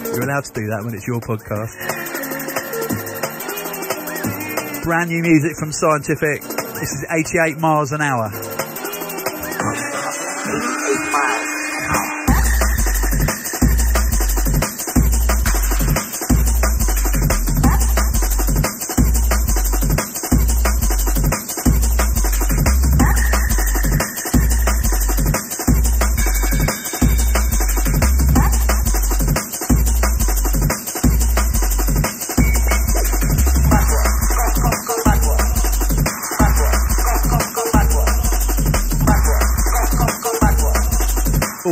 You're 0.06 0.30
allowed 0.30 0.46
to 0.46 0.54
do 0.54 0.68
that 0.70 0.86
when 0.86 0.94
it's 0.94 1.08
your 1.08 1.20
podcast. 1.20 1.74
Brand 4.84 5.10
new 5.10 5.24
music 5.24 5.58
from 5.58 5.72
Cyantific. 5.72 6.46
This 6.78 6.92
is 6.94 7.08
88 7.10 7.58
miles 7.58 7.92
an 7.92 8.02
hour. 8.02 8.51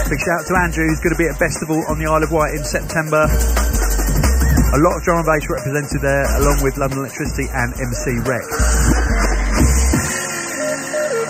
Big 0.07 0.21
shout 0.21 0.39
out 0.39 0.47
to 0.47 0.55
Andrew, 0.55 0.87
who's 0.87 0.99
going 0.99 1.11
to 1.11 1.17
be 1.19 1.27
at 1.27 1.37
Festival 1.37 1.83
on 1.89 1.99
the 1.99 2.05
Isle 2.05 2.23
of 2.23 2.31
Wight 2.31 2.55
in 2.55 2.63
September. 2.63 3.27
A 3.27 4.79
lot 4.79 4.95
of 4.95 5.03
drum 5.03 5.19
and 5.19 5.27
bass 5.27 5.43
represented 5.49 5.99
there, 6.01 6.23
along 6.37 6.63
with 6.63 6.77
London 6.77 6.99
Electricity 6.99 7.49
and 7.51 7.73
MC 7.75 8.15
Rex. 8.23 8.96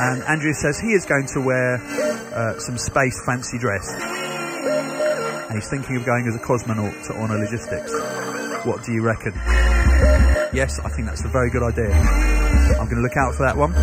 And 0.07 0.23
Andrew 0.23 0.53
says 0.53 0.79
he 0.79 0.93
is 0.93 1.05
going 1.05 1.27
to 1.33 1.41
wear 1.41 1.75
uh, 2.33 2.57
some 2.59 2.77
space 2.77 3.21
fancy 3.25 3.59
dress. 3.59 3.91
And 3.91 5.53
he's 5.53 5.69
thinking 5.69 5.97
of 5.97 6.05
going 6.05 6.25
as 6.27 6.35
a 6.35 6.39
cosmonaut 6.39 7.05
to 7.07 7.13
Honour 7.13 7.37
Logistics. 7.39 7.91
What 8.65 8.85
do 8.85 8.93
you 8.93 9.03
reckon? 9.03 9.33
Yes, 10.53 10.79
I 10.79 10.87
think 10.95 11.07
that's 11.07 11.25
a 11.25 11.27
very 11.27 11.49
good 11.49 11.63
idea. 11.63 11.91
I'm 11.91 12.87
going 12.87 12.95
to 12.95 13.01
look 13.01 13.17
out 13.17 13.35
for 13.35 13.43
that 13.43 13.57
one. 13.57 13.73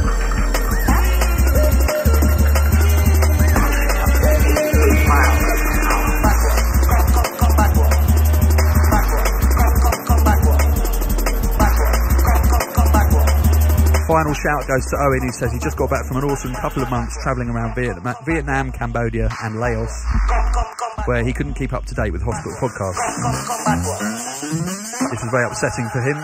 Final 14.14 14.30
shout 14.30 14.62
goes 14.70 14.86
to 14.94 14.96
Owen, 15.02 15.26
who 15.26 15.32
says 15.34 15.50
he 15.50 15.58
just 15.58 15.74
got 15.74 15.90
back 15.90 16.06
from 16.06 16.22
an 16.22 16.30
awesome 16.30 16.54
couple 16.54 16.86
of 16.86 16.88
months 16.88 17.18
travelling 17.26 17.50
around 17.50 17.74
Vietnam, 17.74 18.70
Cambodia, 18.70 19.26
and 19.42 19.58
Laos, 19.58 19.90
where 21.10 21.26
he 21.26 21.32
couldn't 21.32 21.54
keep 21.58 21.72
up 21.72 21.82
to 21.86 21.98
date 21.98 22.14
with 22.14 22.22
hospital 22.22 22.54
podcasts. 22.62 22.94
This 25.10 25.18
was 25.18 25.30
very 25.34 25.50
upsetting 25.50 25.90
for 25.90 25.98
him. 25.98 26.14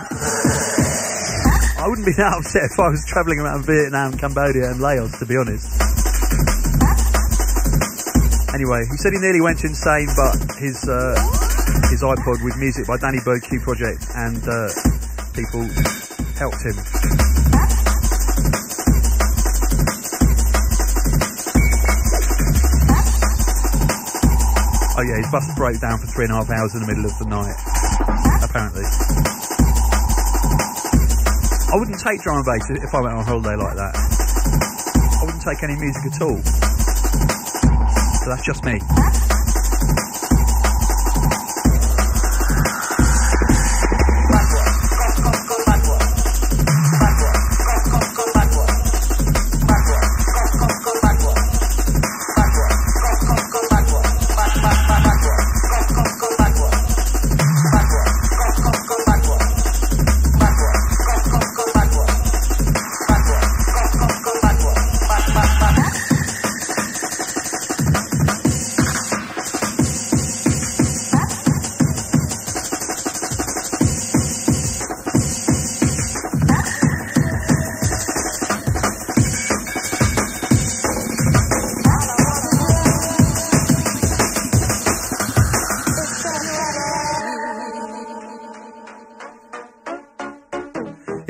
I 1.83 1.85
wouldn't 1.91 2.07
be 2.07 2.15
that 2.15 2.31
upset 2.31 2.71
if 2.71 2.79
I 2.79 2.87
was 2.87 3.03
travelling 3.11 3.43
around 3.43 3.67
Vietnam, 3.67 4.15
Cambodia, 4.15 4.71
and 4.71 4.79
Laos, 4.79 5.11
to 5.19 5.27
be 5.27 5.35
honest. 5.35 5.67
Anyway, 8.55 8.87
he 8.87 8.95
said 9.03 9.11
he 9.11 9.19
nearly 9.19 9.43
went 9.43 9.67
insane, 9.67 10.07
but 10.15 10.39
his 10.63 10.79
uh, 10.87 11.11
his 11.91 12.07
iPod 12.07 12.39
with 12.39 12.55
music 12.55 12.87
by 12.87 12.95
Danny 12.95 13.19
Byrd 13.27 13.43
Q 13.43 13.59
Project 13.59 13.99
and 14.15 14.39
uh, 14.47 14.71
people 15.35 15.67
helped 16.39 16.63
him. 16.63 17.00
Oh 24.97 25.03
yeah, 25.03 25.17
his 25.17 25.31
bus 25.31 25.47
broke 25.55 25.79
down 25.79 25.97
for 25.99 26.07
three 26.07 26.25
and 26.25 26.33
a 26.33 26.35
half 26.35 26.49
hours 26.49 26.75
in 26.75 26.81
the 26.81 26.87
middle 26.87 27.05
of 27.05 27.17
the 27.17 27.25
night. 27.25 27.55
Apparently. 28.43 28.83
I 31.71 31.75
wouldn't 31.79 31.99
take 31.99 32.21
drum 32.21 32.37
and 32.37 32.45
bass 32.45 32.69
if 32.69 32.93
I 32.93 32.99
went 32.99 33.15
on 33.15 33.23
holiday 33.23 33.55
like 33.55 33.75
that. 33.79 33.95
I 33.95 35.23
wouldn't 35.23 35.43
take 35.43 35.63
any 35.63 35.79
music 35.79 36.11
at 36.11 36.21
all. 36.21 36.43
So 38.19 38.29
that's 38.29 38.45
just 38.45 38.65
me. 38.65 38.81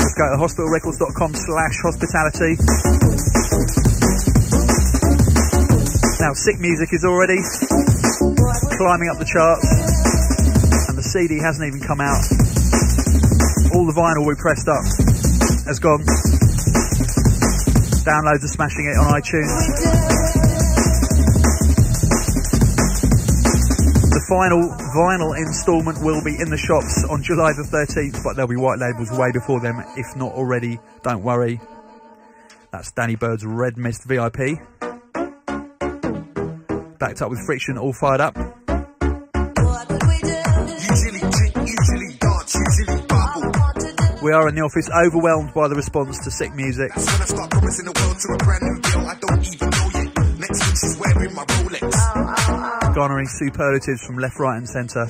Let's 0.00 0.14
go 0.16 0.24
to 0.32 0.40
hospitalrecords.com 0.40 1.34
slash 1.34 1.76
hospitality. 1.84 2.56
Now, 6.20 6.32
Sick 6.32 6.58
Music 6.58 6.88
is 6.92 7.04
already 7.04 7.36
climbing 8.80 9.10
up 9.12 9.18
the 9.18 9.28
charts, 9.28 10.88
and 10.88 10.96
the 10.96 11.02
CD 11.02 11.38
hasn't 11.38 11.68
even 11.68 11.80
come 11.80 12.00
out. 12.00 12.24
All 13.74 13.84
the 13.84 13.92
vinyl 13.92 14.26
we 14.26 14.34
pressed 14.36 14.68
up 14.68 14.84
has 15.66 15.78
gone. 15.78 16.37
Downloads 18.08 18.42
are 18.42 18.48
smashing 18.48 18.86
it 18.86 18.96
on 18.96 19.20
iTunes. 19.20 19.52
The 24.08 24.24
final 24.30 24.64
vinyl 24.96 25.36
instalment 25.36 26.02
will 26.02 26.24
be 26.24 26.40
in 26.40 26.48
the 26.48 26.56
shops 26.56 27.04
on 27.04 27.22
July 27.22 27.52
the 27.52 27.68
13th, 27.68 28.24
but 28.24 28.34
there'll 28.34 28.48
be 28.48 28.56
white 28.56 28.78
labels 28.78 29.10
way 29.12 29.30
before 29.30 29.60
them, 29.60 29.84
if 29.98 30.16
not 30.16 30.32
already. 30.32 30.80
Don't 31.02 31.22
worry. 31.22 31.60
That's 32.70 32.90
Danny 32.92 33.16
Byrd's 33.16 33.44
Red 33.44 33.76
Mist 33.76 34.04
VIP 34.04 34.58
backed 36.98 37.22
up 37.22 37.30
with 37.30 37.44
friction, 37.44 37.78
all 37.78 37.92
fired 37.92 38.20
up. 38.20 38.57
We 44.20 44.32
are 44.32 44.48
in 44.48 44.56
the 44.56 44.62
office 44.62 44.90
overwhelmed 44.90 45.54
by 45.54 45.68
the 45.68 45.76
response 45.76 46.18
to 46.24 46.30
sick 46.30 46.52
music. 46.54 46.90
Garnering 52.94 53.28
superlatives 53.28 54.02
from 54.02 54.18
left, 54.18 54.40
right, 54.40 54.56
and 54.56 54.68
centre. 54.68 55.06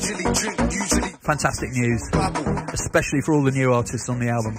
Fantastic 1.25 1.71
news, 1.73 2.03
especially 2.75 3.23
for 3.23 3.33
all 3.33 3.45
the 3.45 3.53
new 3.53 3.73
artists 3.73 4.11
on 4.11 4.19
the 4.19 4.29
album. 4.29 4.59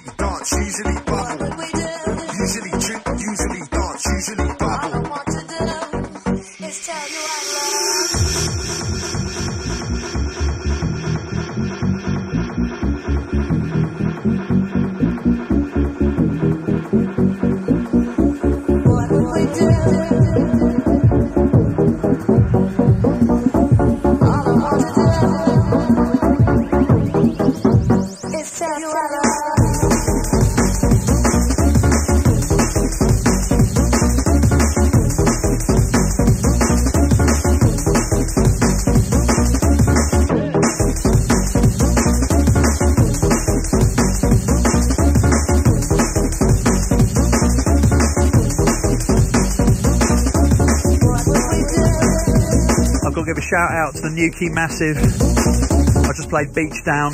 Shout 53.59 53.75
out 53.75 53.91
to 53.99 54.07
the 54.07 54.15
Newquay 54.15 54.47
Massive. 54.55 54.95
I 54.95 56.15
just 56.15 56.31
played 56.31 56.55
Beach 56.55 56.79
Down 56.87 57.11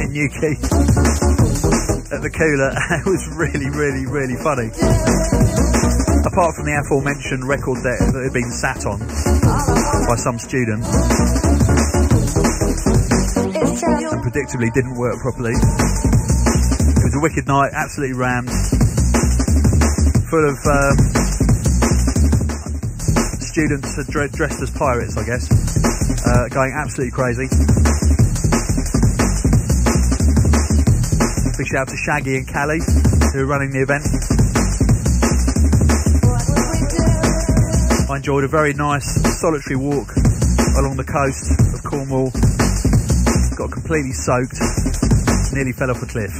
in 0.00 0.08
Newquay 0.16 0.56
at 2.08 2.24
the 2.24 2.32
Koola. 2.32 2.72
it 2.96 3.04
was 3.04 3.20
really, 3.36 3.68
really, 3.68 4.08
really 4.08 4.40
funny. 4.40 4.72
Apart 6.24 6.56
from 6.56 6.64
the 6.64 6.80
aforementioned 6.80 7.44
record 7.44 7.84
deck 7.84 8.00
that 8.08 8.24
had 8.24 8.32
been 8.32 8.48
sat 8.56 8.88
on 8.88 9.04
by 10.08 10.16
some 10.16 10.40
student. 10.40 10.80
And 14.08 14.24
predictably 14.24 14.72
didn't 14.72 14.96
work 14.96 15.20
properly. 15.20 15.52
It 15.52 17.04
was 17.04 17.12
a 17.12 17.20
wicked 17.20 17.44
night, 17.44 17.76
absolutely 17.76 18.16
rammed. 18.16 18.48
Full 20.32 20.40
of 20.40 20.56
um, 20.56 20.96
students 23.52 23.92
dressed 24.08 24.62
as 24.62 24.70
pirates, 24.70 25.18
I 25.18 25.26
guess, 25.26 25.81
uh, 26.42 26.48
going 26.48 26.72
absolutely 26.74 27.12
crazy. 27.12 27.46
Big 31.58 31.66
shout 31.68 31.82
out 31.82 31.88
to 31.88 31.96
Shaggy 31.96 32.36
and 32.36 32.48
Callie, 32.48 32.80
who 33.32 33.40
are 33.40 33.46
running 33.46 33.70
the 33.70 33.82
event. 33.82 34.02
I 38.10 38.16
enjoyed 38.16 38.44
a 38.44 38.48
very 38.48 38.74
nice 38.74 39.06
solitary 39.40 39.76
walk 39.76 40.16
along 40.78 40.96
the 40.96 41.06
coast 41.06 41.52
of 41.74 41.82
Cornwall. 41.84 42.30
Got 43.56 43.70
completely 43.70 44.12
soaked, 44.12 44.58
nearly 45.52 45.72
fell 45.72 45.90
off 45.90 46.02
a 46.02 46.06
cliff. 46.06 46.32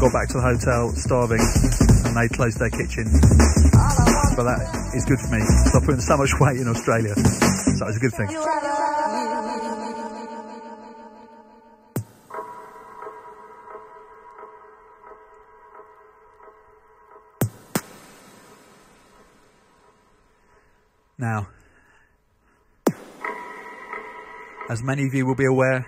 Got 0.00 0.12
back 0.12 0.28
to 0.28 0.38
the 0.38 0.44
hotel 0.44 0.92
starving, 0.96 1.42
and 2.06 2.16
they 2.16 2.28
closed 2.34 2.58
their 2.58 2.70
kitchen 2.70 3.12
but 4.36 4.44
that 4.50 4.94
is 4.94 5.04
good 5.04 5.18
for 5.18 5.30
me. 5.30 5.40
So 5.70 5.78
I 5.78 5.84
put 5.84 5.94
in 5.94 6.00
so 6.00 6.16
much 6.16 6.34
weight 6.40 6.58
in 6.58 6.68
Australia. 6.68 7.14
So 7.76 7.86
it's 7.88 7.96
a 7.96 8.00
good 8.00 8.12
thing. 8.12 8.28
Now, 21.16 21.46
As 24.66 24.82
many 24.82 25.06
of 25.06 25.12
you 25.12 25.26
will 25.26 25.34
be 25.34 25.44
aware, 25.44 25.86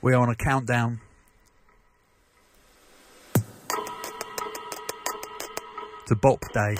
we 0.00 0.14
are 0.14 0.22
on 0.22 0.28
a 0.28 0.36
countdown 0.36 1.00
to 6.06 6.14
Bop 6.14 6.40
Day. 6.54 6.76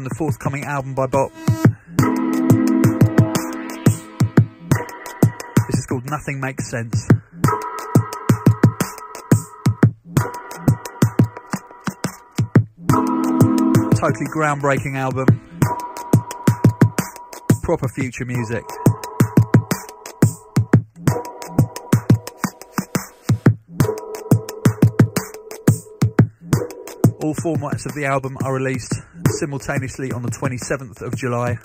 From 0.00 0.08
the 0.08 0.14
forthcoming 0.14 0.64
album 0.64 0.94
by 0.94 1.06
Bop. 1.06 1.30
This 5.66 5.78
is 5.78 5.86
called 5.86 6.08
Nothing 6.08 6.40
Makes 6.40 6.70
Sense. 6.70 7.06
Totally 14.00 14.26
groundbreaking 14.34 14.96
album. 14.96 15.26
Proper 17.62 17.88
future 17.88 18.24
music. 18.24 18.64
All 27.22 27.34
formats 27.34 27.84
of 27.84 27.94
the 27.94 28.06
album 28.06 28.38
are 28.42 28.54
released 28.54 28.94
simultaneously 29.40 30.12
on 30.12 30.20
the 30.20 30.28
27th 30.28 31.00
of 31.00 31.16
July. 31.16 31.56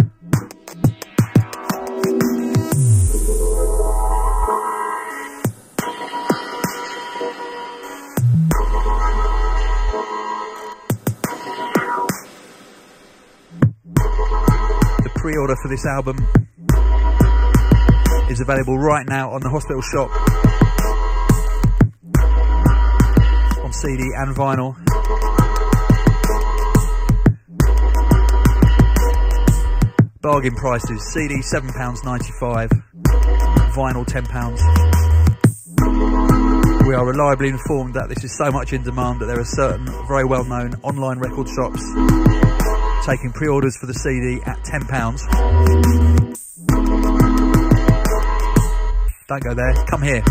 The 15.03 15.11
pre-order 15.15 15.57
for 15.61 15.67
this 15.67 15.85
album 15.85 16.25
is 18.29 18.39
available 18.39 18.77
right 18.77 19.05
now 19.05 19.31
on 19.31 19.41
the 19.41 19.49
Hospital 19.49 19.81
Shop 19.81 20.09
on 23.65 23.73
CD 23.73 24.13
and 24.15 24.33
vinyl. 24.33 24.84
Bargain 30.25 30.55
prices 30.55 31.13
CD 31.13 31.35
£7.95, 31.35 32.69
vinyl 33.75 34.03
£10. 34.03 36.87
We 36.87 36.95
are 36.95 37.05
reliably 37.05 37.49
informed 37.49 37.93
that 37.93 38.09
this 38.09 38.23
is 38.23 38.35
so 38.35 38.49
much 38.49 38.73
in 38.73 38.81
demand 38.81 39.21
that 39.21 39.27
there 39.27 39.39
are 39.39 39.45
certain 39.45 39.85
very 40.07 40.25
well 40.25 40.43
known 40.43 40.73
online 40.81 41.19
record 41.19 41.47
shops 41.47 41.79
taking 43.05 43.31
pre 43.33 43.47
orders 43.47 43.77
for 43.77 43.85
the 43.85 43.93
CD 43.93 44.41
at 44.47 44.57
£10. 44.63 44.87
Don't 49.27 49.43
go 49.43 49.53
there, 49.53 49.75
come 49.85 50.01
here. 50.01 50.23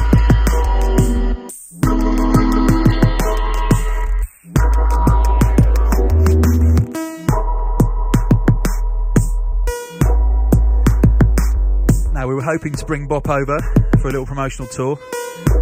We 12.35 12.39
were 12.39 12.53
hoping 12.53 12.75
to 12.75 12.85
bring 12.85 13.07
Bop 13.07 13.29
over 13.29 13.61
for 14.01 14.09
a 14.09 14.11
little 14.11 14.27
promotional 14.27 14.67
tour, 14.67 14.99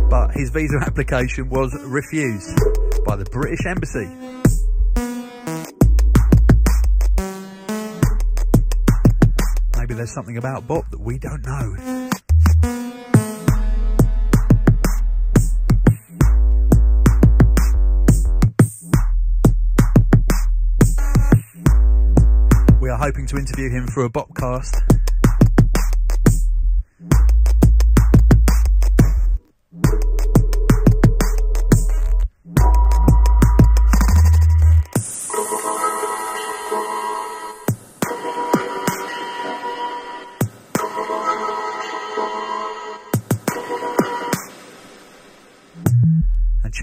but 0.08 0.30
his 0.30 0.48
visa 0.48 0.78
application 0.86 1.50
was 1.50 1.70
refused 1.82 2.58
by 3.04 3.14
the 3.14 3.26
British 3.26 3.66
Embassy. 3.66 4.08
Maybe 9.76 9.92
there's 9.92 10.14
something 10.14 10.38
about 10.38 10.66
Bop 10.66 10.88
that 10.90 10.98
we 10.98 11.18
don't 11.18 11.42
know. 11.44 12.08
We 22.80 22.88
are 22.88 22.96
hoping 22.96 23.26
to 23.26 23.36
interview 23.36 23.68
him 23.68 23.86
for 23.88 24.06
a 24.06 24.08
Bopcast. 24.08 25.11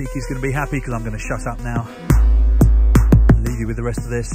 Cheeky's 0.10 0.28
going 0.28 0.42
to 0.42 0.48
be 0.48 0.52
happy 0.52 0.78
because 0.78 0.94
I'm 0.94 1.04
going 1.04 1.18
to 1.18 1.20
shut 1.20 1.46
up 1.46 1.60
now 1.60 1.88
leave 3.60 3.60
you 3.60 3.68
with 3.68 3.76
the 3.76 3.84
rest 3.84 4.00
of 4.00 4.10
this. 4.10 4.32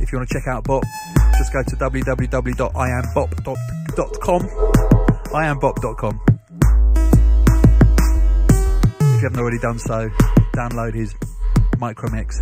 If 0.00 0.10
you 0.10 0.18
want 0.18 0.28
to 0.28 0.34
check 0.34 0.48
out 0.48 0.64
Bop, 0.64 0.82
just 1.36 1.52
go 1.52 1.62
to 1.62 1.76
www.iambop.com. 1.76 4.40
iambop.com. 5.28 6.20
If 9.00 9.02
you 9.02 9.28
haven't 9.28 9.38
already 9.38 9.58
done 9.58 9.78
so, 9.78 10.08
download 10.54 10.94
his 10.94 11.14
micromix. 11.76 12.40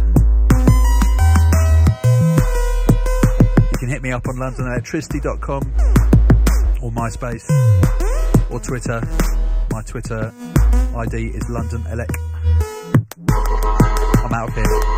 You 3.72 3.78
can 3.78 3.88
hit 3.88 4.00
me 4.02 4.12
up 4.12 4.28
on 4.28 4.36
londonelektricity.com 4.36 5.74
or 6.82 6.92
MySpace 6.92 7.50
or 8.50 8.60
Twitter. 8.60 9.02
My 9.70 9.82
Twitter 9.82 10.32
ID 10.98 11.28
is 11.28 11.48
London 11.48 11.80
Elec. 11.82 12.10
I'm 14.24 14.34
out 14.34 14.48
of 14.48 14.54
here. 14.54 14.97